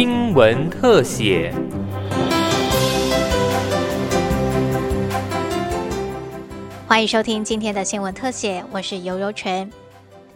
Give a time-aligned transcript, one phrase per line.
[0.00, 1.52] 新闻特写。
[6.86, 9.68] 欢迎收听今天的新闻特写，我是尤柔纯。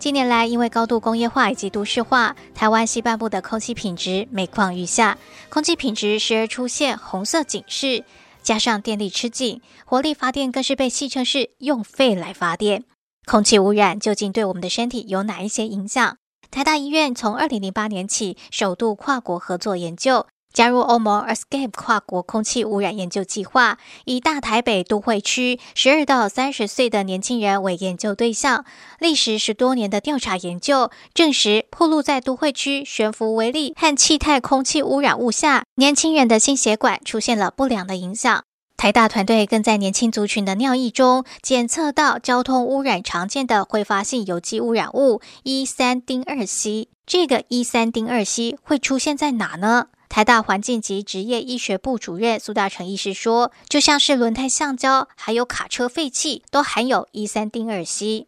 [0.01, 5.17] 近年来，因为高度工业化以及都市化，台湾西半部的空气品质每况愈下，
[5.49, 8.03] 空气品质时而出现红色警示。
[8.43, 12.83] 加上电力吃紧，火力发电更是被戏称是用肺来发电。
[13.27, 16.17] 空气污染究竟对我们的身体有哪一些影响？
[16.53, 20.27] 台大医院从二零零八年起首度跨国合作研究。
[20.53, 28.67] 加入欧盟 Escape 跨国空气污染研究计划，以大台北都会区十二到三十岁的年轻人为研究对象。
[28.99, 38.45] 历时十多年的调查研究证实，暴露在都会区悬浮微粒和气态空气污染物下，年轻人的心血管出现了不良的影响。
[38.83, 46.89] 台大团队更在年轻族群的尿液中检测到交通污染常见的挥发性有机污染物一三丁二烯。
[47.07, 49.87] 这个一三丁二烯会出现在哪呢？
[50.09, 58.27] 台大环境及职业医学部主任苏大成医师说：“就像是轮胎橡胶，还有卡车废气，都含有一三丁二烯。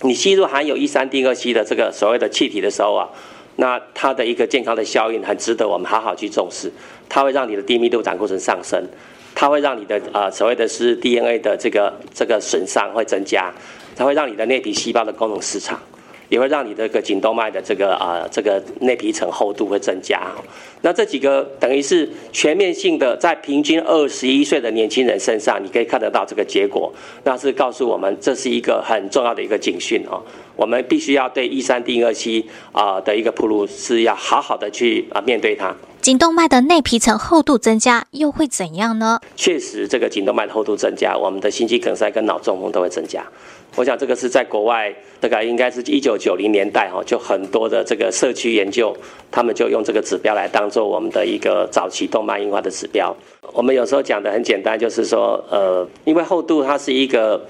[0.00, 3.08] 你吸入含有一三丁二烯的这个所谓的气体的时候啊，
[3.54, 6.72] 那它的一个健康的效应很值得我们好好去重视。
[7.08, 8.84] 它会让你的低密度胆固醇上升，
[9.36, 13.54] 它会让你的啊所谓的是 DNA 的这个这个损伤会增加，
[13.94, 15.78] 它会让你的内皮细胞的功能失常。”
[16.28, 20.20] 也会让你这个颈动脉的这个啊这个内皮层厚度会增加。
[20.80, 26.92] 那这几个等于是全面性的，在平均二十一岁的年轻人身上，你可以看得到这个结果。
[27.22, 30.20] 那是告诉我们，这是一个很重要的一个警讯哦。
[30.56, 35.72] 我们必须要对一三定二烯啊的一个铺路是要好好的去啊面对它。
[36.06, 39.18] 颈动脉的内皮层厚度增加又会怎样呢？
[39.34, 43.26] 确实，这个颈动脉的厚度增加，我们的心肌梗塞跟脑中风都会增加。
[43.74, 48.96] 我想这个是在国外，这个应该是一九九零年代哈，就很多的这个社区研究，
[49.32, 53.12] 他们就用这个指标来当做我们的一个早期动脉硬化的指标。
[53.52, 57.44] 我们有时候讲的很简单，就是说，呃，因为厚度它是一个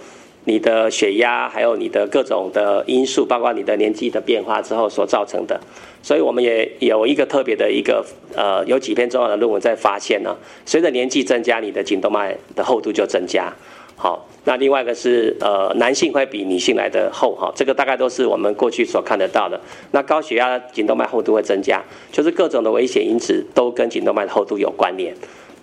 [0.47, 5.61] 你的血压，还有你的各种的因素，包括你的年纪的变化之后所造成的，
[6.03, 8.05] 所以我们也有一个特别的一个
[8.37, 13.53] 呃，有几篇重要的论文在发现呢，随着年纪增加，你的颈动脉的厚度就增加。
[13.97, 19.61] 好，那另外一个是呃，男性会比女性来的厚哈，这个大概都是我们过去所看得到的。
[19.91, 21.83] 那高血压颈动脉厚度会增加，
[22.13, 25.13] 就是各种的危险因子都跟颈动脉的厚度有关联。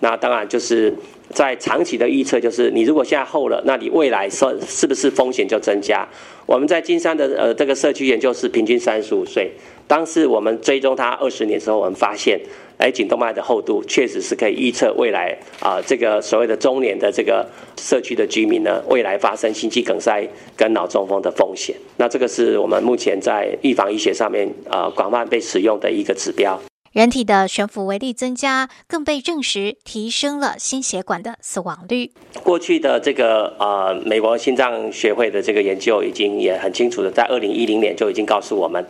[0.04, 0.92] 那当然就是
[1.30, 6.06] 在长期的预测，就是你如果现在厚了，那你未来是是不是风险就增加？
[6.44, 9.50] 我们在金山的呃这个社区研究是平均三十五岁，
[9.86, 12.38] 当时我们追踪他二十年之后，我们发现。
[12.76, 17.48] 哎，颈动脉的厚度确实是可以预测未来啊，这个所谓的中年的这个
[17.78, 21.76] 社区的居民呢，未来发生心肌梗塞跟脑中风的风险。
[21.98, 26.60] 那这个是我们目前在预防医学上面啊广泛被使用的一个指标。
[26.94, 32.12] 人体的悬浮微粒增加，更被证实提升了心血管的死亡率。
[32.44, 38.86] 过去的这个呃美国心脏学会的这个研究已经也很清楚的，在二零一零年就已经告诉我们，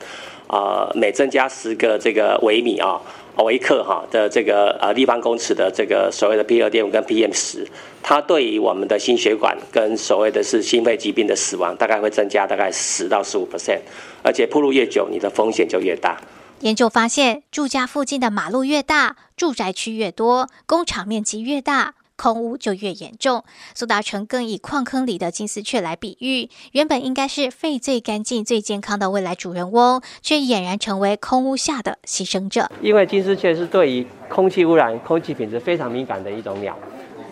[0.49, 3.01] 啊，每增加十个这个微米啊。
[3.39, 7.67] 微克哈的这个呃立方公尺的这个所谓的 P 二点五跟 PM 十，
[8.03, 13.81] 它对于我们的心血管跟所谓的是心肺疾病的死亡，大概会增加大概十到十五 percent，
[14.23, 16.21] 而且铺路越久，你的风险就越大。
[16.61, 21.95] 研究发现，住家附近的马路越大，住宅区越多，工厂面积越大。
[22.17, 23.43] 空污就越严重。
[23.75, 32.71] 苏达成更以矿坑里的金丝雀来比喻，原本应该是肺最干净、最健康的未来主人翁，却俨然成为空污下的牺牲者。
[32.81, 36.79] 因为金丝雀是对于空气污染、空气品质非常敏感的一种鸟，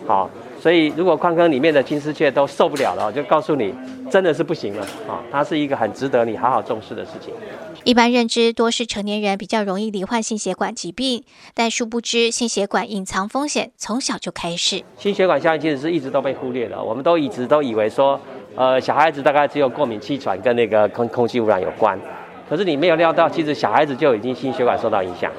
[0.05, 0.29] 好，
[0.63, 3.75] 所以如果矿坑里面的金丝雀都受不了了，就告诉你，
[4.09, 5.19] 真的是不行了啊！
[5.29, 7.33] 它是一个很值得你好好重视的事情。
[7.83, 11.21] 一般认知多是成年人比较容易罹患心血管疾病，
[11.53, 14.81] 但殊不知心血管隐藏风险从小就开始。
[14.97, 18.17] 心血管效应其实是一直都被忽略的，我们都一直都以为说，
[18.55, 21.99] 呃，小孩子大概只有过敏、气喘跟那个空空气污染有关，
[22.49, 25.29] 可是你没有料到，其实小孩子就已经心血管受到影响。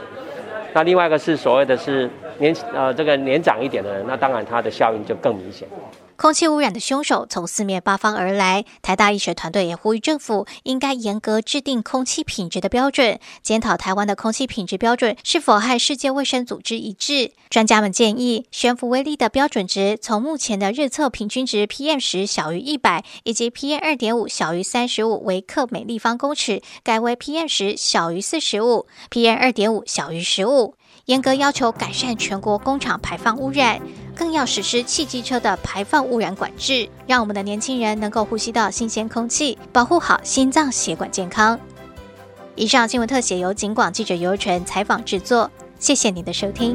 [0.75, 5.69] 那另外一个是所谓的是年呃这个年长一点的人，那当然他的效应就更明显。
[6.17, 17.33] 空气污染的凶手从四面八方而来，台大医学团队也呼吁政府应该严格制定空气品质的标准，检讨台湾的空气品质标准是否和世界卫生组织一致。
[17.51, 30.77] 专家们建议，悬浮微粒的标准值从目前的日测平均值 PM 十小于一百，以及 PM 二点五小于三十五微克每立方公尺，改为 PM 十小于四十五，PM 二点五小于十五。
[31.07, 33.81] 严格要求改善全国工厂排放污染，
[34.17, 41.59] 更要实施汽机车的排放污染管制，让我们的年轻人能够呼吸到新鲜空气，保护好心脏血管健康。
[42.55, 45.51] 以上新闻特写由警广记者尤纯采访制作。
[45.79, 46.75] 谢谢您的收听。